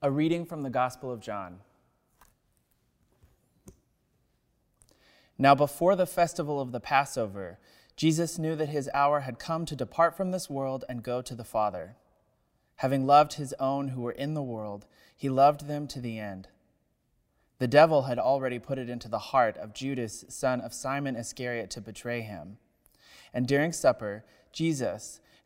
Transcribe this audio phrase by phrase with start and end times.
[0.00, 1.58] A reading from the Gospel of John.
[5.36, 7.58] Now, before the festival of the Passover,
[7.96, 11.34] Jesus knew that his hour had come to depart from this world and go to
[11.34, 11.96] the Father.
[12.76, 16.46] Having loved his own who were in the world, he loved them to the end.
[17.58, 21.70] The devil had already put it into the heart of Judas, son of Simon Iscariot,
[21.70, 22.58] to betray him.
[23.34, 25.18] And during supper, Jesus,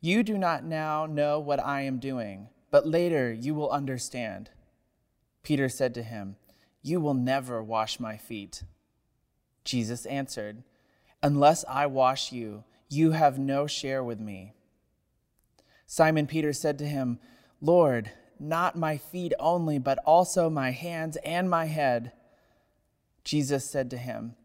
[0.00, 4.50] you do not now know what I am doing, but later you will understand.
[5.42, 6.36] Peter said to him,
[6.82, 8.62] You will never wash my feet.
[9.64, 10.62] Jesus answered,
[11.22, 14.52] Unless I wash you, you have no share with me.
[15.86, 17.18] Simon Peter said to him,
[17.60, 22.12] Lord, not my feet only, but also my hands and my head.
[23.24, 24.36] Jesus said to him,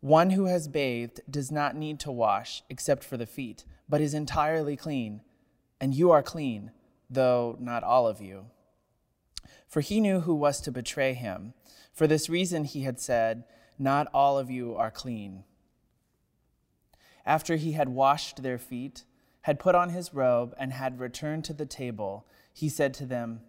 [0.00, 4.14] One who has bathed does not need to wash except for the feet but is
[4.14, 5.20] entirely clean,
[5.80, 6.70] and you are clean,
[7.10, 8.46] though not all of you.
[9.66, 11.54] For he knew who was to betray him.
[11.92, 13.44] For this reason he had said,
[13.78, 15.42] Not all of you are clean.
[17.26, 19.04] After he had washed their feet,
[19.42, 23.40] had put on his robe, and had returned to the table, he said to them,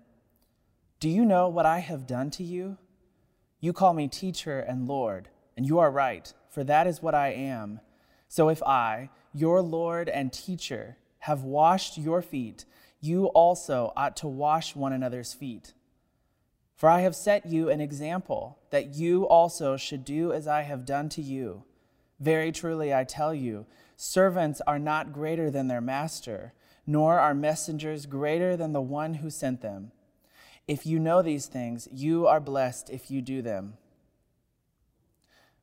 [0.99, 2.77] Do you know what I have done to you?
[3.59, 7.29] You call me teacher and Lord, and you are right, for that is what I
[7.29, 7.79] am.
[8.27, 12.65] So if I, your Lord and teacher, have washed your feet,
[12.99, 15.73] you also ought to wash one another's feet.
[16.75, 20.85] For I have set you an example, that you also should do as I have
[20.85, 21.63] done to you.
[22.19, 26.53] Very truly I tell you, servants are not greater than their master,
[26.85, 29.91] nor are messengers greater than the one who sent them.
[30.67, 33.77] If you know these things, you are blessed if you do them.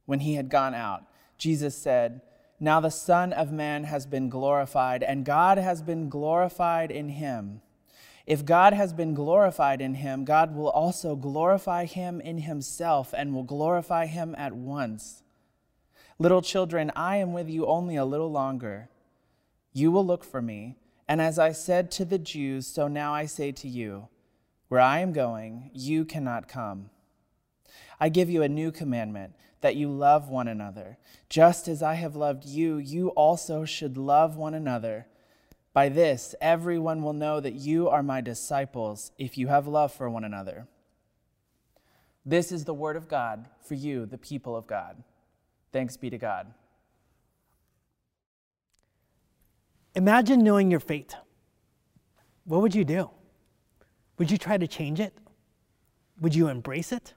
[0.08, 1.02] When he had gone out,
[1.36, 2.22] Jesus said,
[2.58, 7.60] now the Son of Man has been glorified, and God has been glorified in him.
[8.26, 13.34] If God has been glorified in him, God will also glorify him in himself and
[13.34, 15.22] will glorify him at once.
[16.18, 18.88] Little children, I am with you only a little longer.
[19.74, 20.76] You will look for me,
[21.06, 24.08] and as I said to the Jews, so now I say to you,
[24.68, 26.88] where I am going, you cannot come.
[28.00, 30.98] I give you a new commandment that you love one another.
[31.28, 35.06] Just as I have loved you, you also should love one another.
[35.72, 40.08] By this, everyone will know that you are my disciples if you have love for
[40.08, 40.66] one another.
[42.24, 45.02] This is the word of God for you, the people of God.
[45.72, 46.52] Thanks be to God.
[49.94, 51.16] Imagine knowing your fate.
[52.44, 53.10] What would you do?
[54.18, 55.16] Would you try to change it?
[56.20, 57.14] Would you embrace it?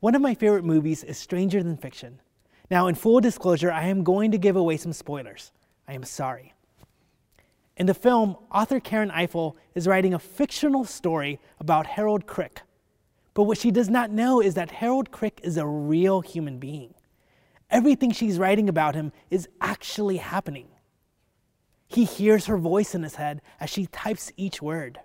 [0.00, 2.20] One of my favorite movies is Stranger Than Fiction.
[2.70, 5.52] Now, in full disclosure, I am going to give away some spoilers.
[5.88, 6.52] I am sorry.
[7.78, 12.60] In the film, author Karen Eiffel is writing a fictional story about Harold Crick.
[13.32, 16.92] But what she does not know is that Harold Crick is a real human being.
[17.70, 20.68] Everything she's writing about him is actually happening.
[21.88, 25.00] He hears her voice in his head as she types each word.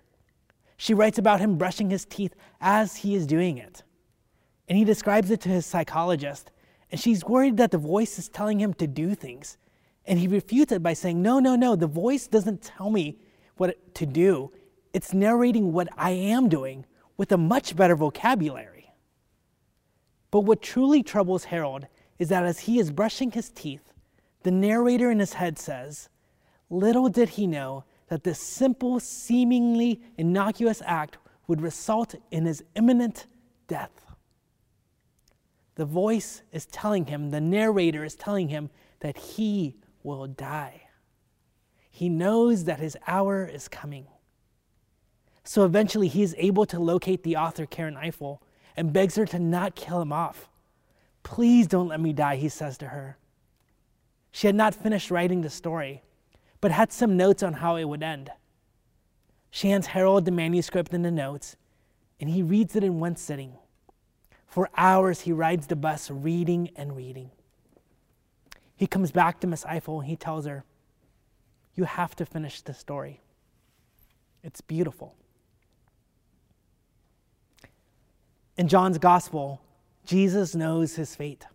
[0.76, 3.84] She writes about him brushing his teeth as he is doing it
[4.68, 6.50] and he describes it to his psychologist.
[6.90, 9.56] And she's worried that the voice is telling him to do things.
[10.06, 13.18] And he refutes it by saying, No, no, no, the voice doesn't tell me
[13.56, 14.52] what to do.
[14.92, 16.84] It's narrating what I am doing
[17.16, 18.92] with a much better vocabulary.
[20.30, 21.86] But what truly troubles Harold
[22.18, 23.92] is that as he is brushing his teeth,
[24.42, 26.08] the narrator in his head says,
[26.68, 33.26] Little did he know that this simple, seemingly innocuous act would result in his imminent
[33.68, 34.01] death.
[35.74, 38.70] The voice is telling him, the narrator is telling him
[39.00, 40.82] that he will die.
[41.90, 44.06] He knows that his hour is coming.
[45.44, 48.42] So eventually he is able to locate the author, Karen Eiffel,
[48.76, 50.48] and begs her to not kill him off.
[51.22, 53.18] Please don't let me die, he says to her.
[54.30, 56.02] She had not finished writing the story,
[56.60, 58.30] but had some notes on how it would end.
[59.50, 61.56] She hands Harold the manuscript and the notes,
[62.18, 63.54] and he reads it in one sitting.
[64.52, 67.30] For hours, he rides the bus reading and reading.
[68.76, 70.62] He comes back to Miss Eiffel and he tells her,
[71.74, 73.22] You have to finish the story.
[74.42, 75.14] It's beautiful.
[78.58, 79.62] In John's gospel,
[80.04, 81.46] Jesus knows his fate.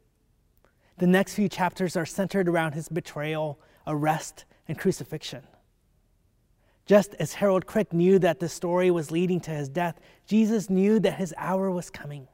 [0.97, 5.43] The next few chapters are centered around his betrayal, arrest, and crucifixion.
[6.87, 10.99] Just as Harold Crick knew that the story was leading to his death, Jesus knew
[11.01, 12.27] that his hour was coming.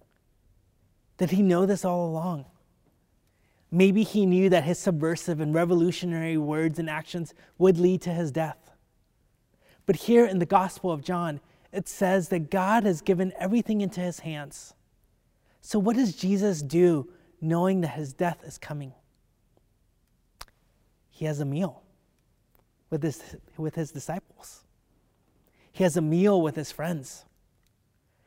[1.18, 2.46] Did he know this all along?
[3.72, 8.32] Maybe he knew that his subversive and revolutionary words and actions would lead to his
[8.32, 8.70] death.
[9.86, 11.40] But here in the Gospel of John,
[11.72, 14.76] it says that God has given everything into his hands.
[15.60, 17.10] So, what does Jesus do
[17.42, 18.94] knowing that his death is coming?
[21.10, 21.82] He has a meal
[22.90, 24.64] with his, with his disciples,
[25.72, 27.26] he has a meal with his friends.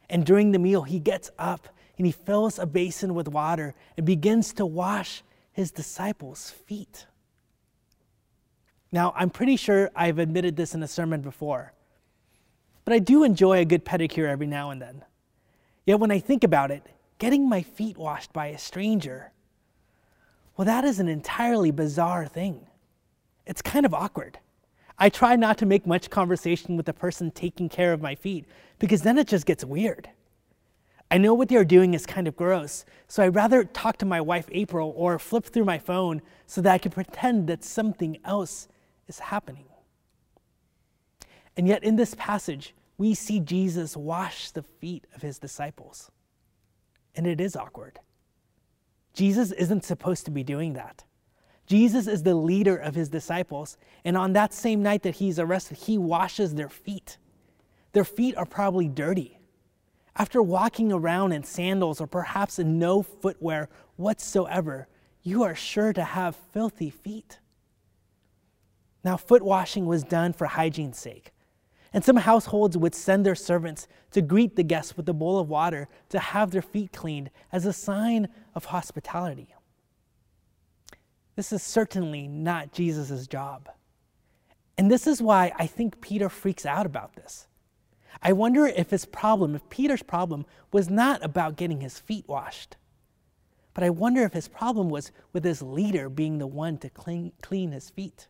[0.09, 4.05] And during the meal, he gets up and he fills a basin with water and
[4.05, 5.23] begins to wash
[5.53, 7.07] his disciples' feet.
[8.93, 11.73] Now, I'm pretty sure I've admitted this in a sermon before,
[12.85, 15.05] but I do enjoy a good pedicure every now and then.
[15.85, 16.83] Yet when I think about it,
[17.19, 19.33] getting my feet washed by a stranger,
[20.57, 22.67] well, that is an entirely bizarre thing.
[23.47, 24.39] It's kind of awkward.
[24.99, 28.47] I try not to make much conversation with the person taking care of my feet
[28.79, 30.09] because then it just gets weird.
[31.11, 34.21] I know what they're doing is kind of gross, so I'd rather talk to my
[34.21, 38.67] wife April or flip through my phone so that I can pretend that something else
[39.07, 39.67] is happening.
[41.57, 46.11] And yet, in this passage, we see Jesus wash the feet of his disciples.
[47.15, 47.99] And it is awkward.
[49.15, 51.05] Jesus isn't supposed to be doing that.
[51.67, 53.77] Jesus is the leader of his disciples.
[54.05, 57.17] And on that same night that he's arrested, he washes their feet.
[57.93, 59.36] Their feet are probably dirty.
[60.19, 64.89] After walking around in sandals or perhaps in no footwear whatsoever,
[65.23, 67.39] you are sure to have filthy feet.
[69.05, 71.33] Now, foot washing was done for hygiene's sake.
[71.93, 75.49] And some households would send their servants to greet the guests with a bowl of
[75.49, 79.55] water to have their feet cleaned as a sign of hospitality.
[81.37, 83.69] This is certainly not Jesus' job.
[84.79, 87.47] And this is why I think Peter freaks out about this.
[88.23, 92.77] I wonder if his problem, if Peter's problem, was not about getting his feet washed,
[93.75, 97.33] but I wonder if his problem was with his leader being the one to clean,
[97.43, 98.27] clean his feet.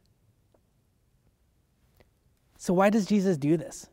[2.58, 3.86] So, why does Jesus do this?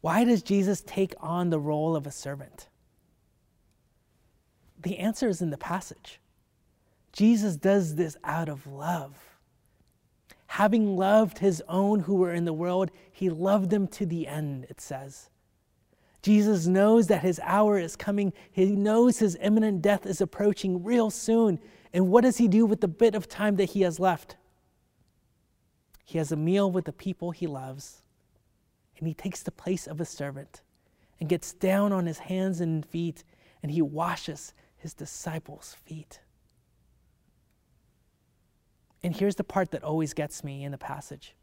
[0.00, 2.68] Why does Jesus take on the role of a servant?
[4.80, 6.20] The answer is in the passage.
[7.12, 9.27] Jesus does this out of love.
[10.58, 14.66] Having loved his own who were in the world, he loved them to the end,
[14.68, 15.30] it says.
[16.20, 18.32] Jesus knows that his hour is coming.
[18.50, 21.60] He knows his imminent death is approaching real soon.
[21.92, 24.34] And what does he do with the bit of time that he has left?
[26.04, 28.02] He has a meal with the people he loves,
[28.98, 30.62] and he takes the place of a servant
[31.20, 33.22] and gets down on his hands and feet,
[33.62, 36.18] and he washes his disciples' feet.
[39.02, 41.34] And here's the part that always gets me in the passage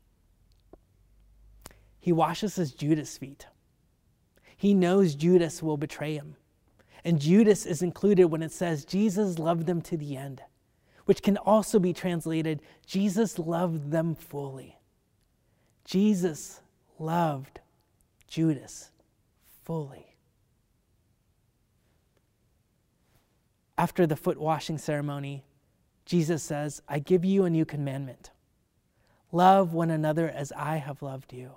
[2.00, 3.48] he washes his Judas' feet.
[4.56, 6.36] He knows Judas will betray him.
[7.04, 10.44] And Judas is included when it says Jesus loved them to the end
[11.06, 14.80] which can also be translated Jesus loved them fully.
[15.86, 16.62] Jesus
[17.00, 17.60] loved
[18.28, 18.92] Judas
[19.64, 20.16] fully.
[23.78, 25.44] After the foot washing ceremony,
[26.06, 28.32] Jesus says, I give you a new commandment
[29.36, 31.52] love one another as I have loved you.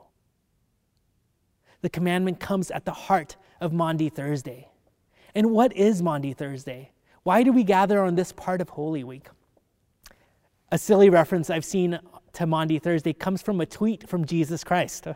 [1.80, 4.68] The commandment comes at the heart of Maundy Thursday.
[5.34, 6.90] And what is Maundy Thursday?
[7.22, 9.28] Why do we gather on this part of Holy Week?
[10.72, 12.00] A silly reference I've seen
[12.32, 15.06] to Maundy Thursday comes from a tweet from Jesus Christ.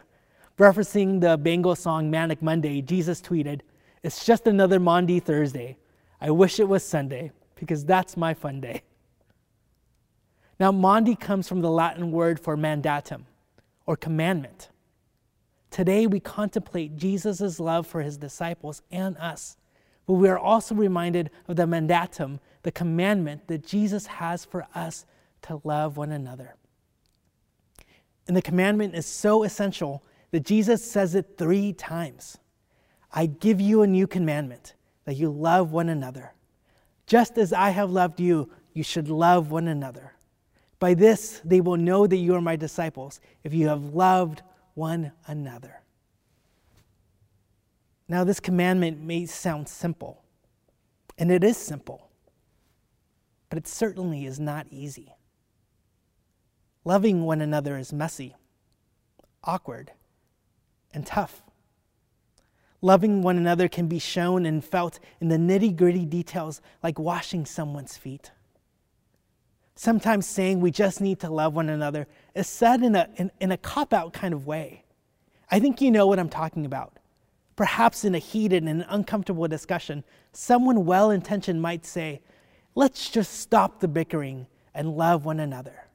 [0.57, 3.63] Referencing the Bangles song Manic Monday, Jesus tweeted,
[4.05, 5.79] It's just another Maundy Thursday.
[6.21, 8.83] I wish it was Sunday, because that's my fun day.
[10.63, 13.23] Now, Maundy comes from the Latin word for mandatum,
[13.85, 14.69] or commandment.
[15.73, 19.57] Today, we contemplate Jesus' love for his disciples and us,
[20.07, 25.05] but we are also reminded of the mandatum, the commandment that Jesus has for us
[25.49, 26.55] to love one another.
[28.29, 32.39] And the commandment is so essential that Jesus says it three times
[33.11, 34.75] I give you a new commandment
[35.07, 36.35] that you love one another.
[37.09, 40.13] Just as I have loved you, you should love one another.
[40.83, 44.43] By this, they will know that you are my disciples, if you have loved
[44.75, 45.81] one another.
[48.09, 50.25] Now, this commandment may sound simple,
[51.17, 52.11] and it is simple,
[53.49, 55.15] but it certainly is not easy.
[56.85, 58.35] Loving one another is messy,
[59.45, 59.93] awkward,
[60.93, 61.45] and tough.
[62.81, 67.47] Loving one another can be shown and felt in the nitty gritty details like washing
[67.47, 68.33] someone's feet.
[69.75, 73.53] Sometimes saying we just need to love one another is said in a, in, in
[73.53, 74.85] a cop out kind of way.
[75.51, 76.99] I think you know what I'm talking about.
[77.57, 82.21] Perhaps in a heated and uncomfortable discussion, someone well intentioned might say,
[82.75, 85.89] Let's just stop the bickering and love one another.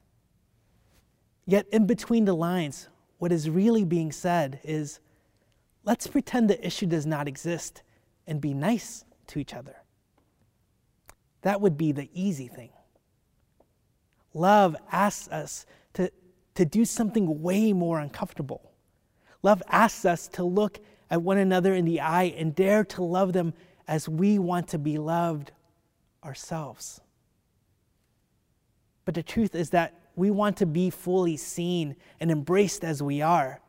[1.48, 5.00] Yet, in between the lines, what is really being said is,
[5.84, 7.82] Let's pretend the issue does not exist
[8.28, 9.78] and be nice to each other.
[11.42, 12.70] That would be the easy thing.
[14.38, 16.12] Love asks us to,
[16.54, 18.72] to do something way more uncomfortable.
[19.42, 20.80] Love asks us to look
[21.10, 23.54] at one another in the eye and dare to love them
[23.88, 25.52] as we want to be loved
[26.24, 27.02] ourselves.
[29.06, 33.22] But the truth is that we want to be fully seen and embraced as we
[33.22, 33.62] are.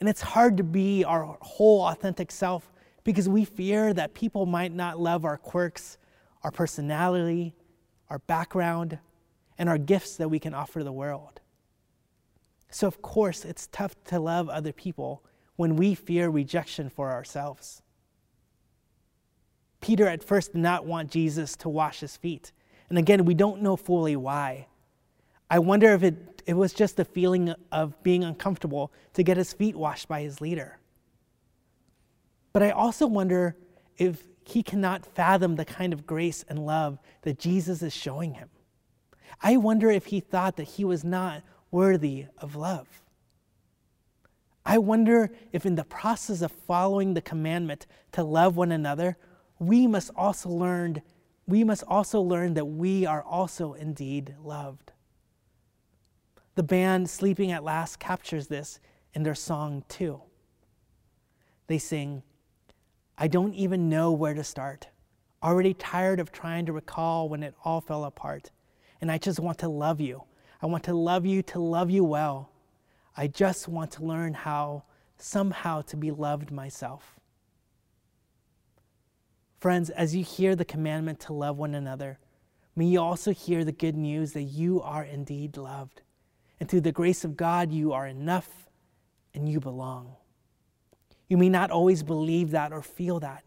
[0.00, 2.72] And it's hard to be our whole authentic self
[3.04, 5.98] because we fear that people might not love our quirks,
[6.42, 7.54] our personality,
[8.08, 8.98] our background,
[9.58, 11.40] and our gifts that we can offer the world.
[12.70, 15.24] So, of course, it's tough to love other people
[15.56, 17.82] when we fear rejection for ourselves.
[19.80, 22.52] Peter at first did not want Jesus to wash his feet.
[22.88, 24.66] And again, we don't know fully why.
[25.50, 29.52] I wonder if it, it was just the feeling of being uncomfortable to get his
[29.52, 30.78] feet washed by his leader.
[32.52, 33.56] But I also wonder
[33.96, 38.48] if he cannot fathom the kind of grace and love that Jesus is showing him.
[39.40, 43.02] I wonder if he thought that he was not worthy of love.
[44.64, 49.16] I wonder if, in the process of following the commandment to love one another,
[49.60, 51.02] we must also learn,
[51.46, 54.92] we must also learn that we are also indeed loved.
[56.56, 58.80] The band Sleeping at Last captures this
[59.14, 60.22] in their song Two.
[61.68, 62.22] They sing,
[63.18, 64.88] I don't even know where to start.
[65.42, 68.50] Already tired of trying to recall when it all fell apart.
[69.00, 70.24] And I just want to love you.
[70.62, 72.50] I want to love you to love you well.
[73.16, 74.84] I just want to learn how
[75.18, 77.18] somehow to be loved myself.
[79.58, 82.18] Friends, as you hear the commandment to love one another,
[82.74, 86.02] may you also hear the good news that you are indeed loved.
[86.60, 88.68] And through the grace of God, you are enough
[89.34, 90.16] and you belong.
[91.28, 93.44] You may not always believe that or feel that,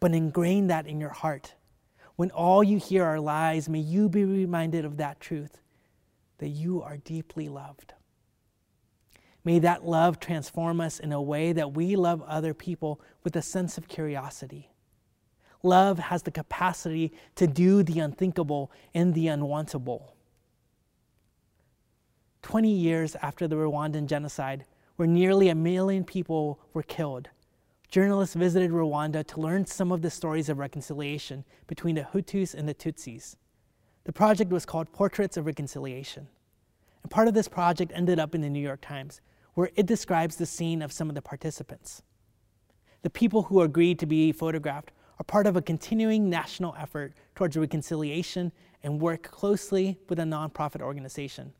[0.00, 1.54] but ingrain that in your heart.
[2.16, 5.60] When all you hear are lies, may you be reminded of that truth
[6.38, 7.94] that you are deeply loved.
[9.44, 13.42] May that love transform us in a way that we love other people with a
[13.42, 14.70] sense of curiosity.
[15.62, 20.12] Love has the capacity to do the unthinkable and the unwantable.
[22.42, 24.64] 20 years after the Rwandan genocide,
[24.96, 27.28] where nearly a million people were killed,
[27.92, 32.66] journalists visited Rwanda to learn some of the stories of reconciliation between the Hutus and
[32.66, 33.36] the Tutsis.
[34.04, 36.26] The project was called Portraits of Reconciliation.
[37.02, 39.20] And part of this project ended up in the New York Times,
[39.52, 42.02] where it describes the scene of some of the participants.
[43.02, 47.58] The people who agreed to be photographed are part of a continuing national effort towards
[47.58, 51.52] reconciliation and work closely with a nonprofit organization.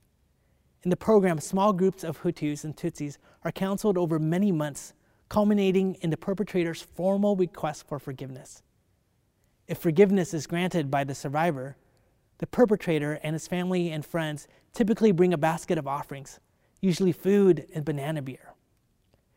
[0.82, 4.94] In the program, small groups of Hutus and Tutsis are counseled over many months,
[5.32, 8.62] culminating in the perpetrator's formal request for forgiveness.
[9.66, 11.78] If forgiveness is granted by the survivor,
[12.36, 16.38] the perpetrator and his family and friends typically bring a basket of offerings,
[16.82, 18.52] usually food and banana beer.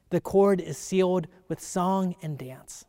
[0.10, 2.84] The cord is sealed with song and dance.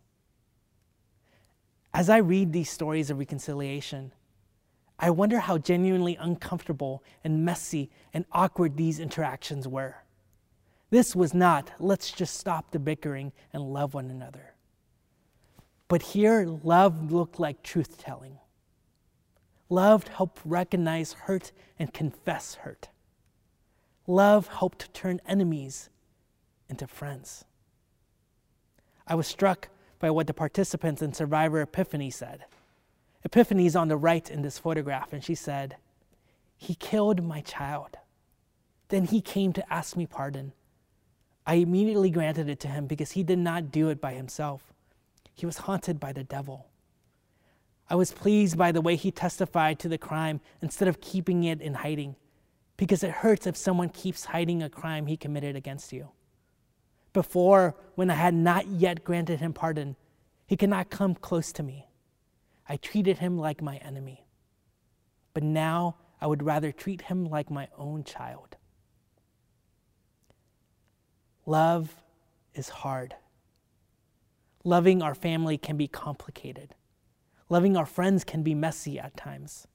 [1.95, 4.11] As I read these stories of reconciliation,
[4.99, 9.95] I wonder how genuinely uncomfortable and messy and awkward these interactions were.
[10.91, 14.55] This was not, let's just stop the bickering and love one another.
[15.89, 18.39] But here, love looked like truth telling.
[19.69, 22.89] Love helped recognize hurt and confess hurt.
[24.07, 25.91] Love helped turn enemies
[26.69, 27.45] into friends.
[29.07, 32.45] I was struck by what the participants in Survivor Epiphany said.
[33.25, 35.77] Epiphany is on the right in this photograph, and she said,
[36.57, 37.97] He killed my child.
[38.89, 40.53] Then he came to ask me pardon.
[41.47, 44.73] I immediately granted it to him because he did not do it by himself.
[45.33, 46.67] He was haunted by the devil.
[47.89, 51.61] I was pleased by the way he testified to the crime instead of keeping it
[51.61, 52.17] in hiding,
[52.77, 56.09] because it hurts if someone keeps hiding a crime he committed against you.
[57.13, 59.95] Before, when I had not yet granted him pardon,
[60.47, 61.89] he could not come close to me.
[62.69, 64.27] I treated him like my enemy.
[65.33, 68.57] But now I would rather treat him like my own child.
[71.47, 72.03] Love
[72.55, 73.15] is hard.
[74.65, 76.75] Loving our family can be complicated.
[77.49, 79.69] Loving our friends can be messy at times.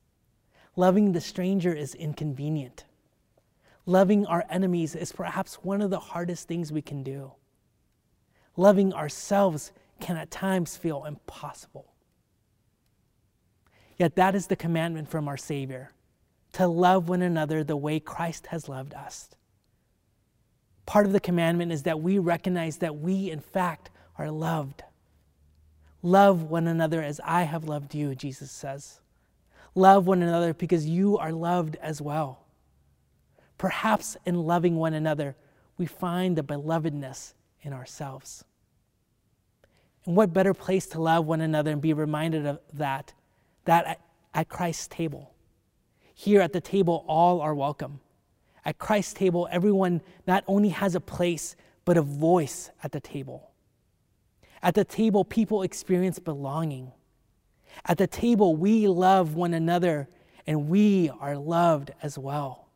[0.75, 2.83] Loving the stranger is inconvenient.
[3.85, 7.31] Loving our enemies is perhaps one of the hardest things we can do.
[8.57, 11.93] Loving ourselves can at times feel impossible.
[13.97, 15.91] Yet that is the commandment from our Savior
[16.53, 19.29] to love one another the way Christ has loved us.
[20.91, 24.83] Part of the commandment is that we recognize that we, in fact, are loved.
[26.01, 28.99] Love one another as I have loved you, Jesus says.
[29.73, 32.43] Love one another because you are loved as well.
[33.57, 35.37] Perhaps in loving one another,
[35.77, 38.43] we find the belovedness in ourselves.
[40.05, 43.13] And what better place to love one another and be reminded of that,
[43.63, 44.01] that
[44.33, 45.33] at Christ's table.
[46.13, 48.01] Here at the table, all are welcome.
[48.63, 53.51] At Christ's table, everyone not only has a place, but a voice at the table.
[54.61, 56.91] At the table, people experience belonging.
[57.85, 60.07] At the table, we love one another
[60.45, 62.67] and we are loved as well.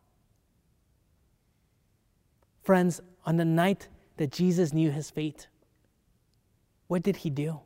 [2.63, 3.87] Friends, on the night
[4.17, 5.47] that Jesus knew his fate,
[6.87, 7.59] what did he do?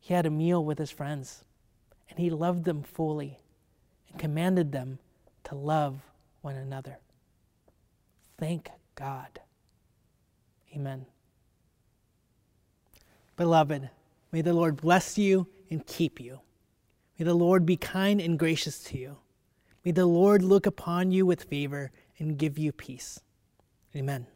[0.00, 1.44] He had a meal with his friends
[2.08, 3.38] and he loved them fully
[4.10, 4.98] and commanded them
[5.44, 6.00] to love
[6.48, 6.96] one another.
[8.38, 9.38] Thank God.
[10.74, 11.04] Amen.
[13.36, 13.90] Beloved,
[14.32, 16.40] may the Lord bless you and keep you.
[17.18, 19.18] May the Lord be kind and gracious to you.
[19.84, 23.20] May the Lord look upon you with favor and give you peace.
[23.94, 24.26] Amen.